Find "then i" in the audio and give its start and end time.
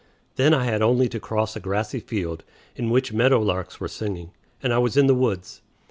0.35-0.63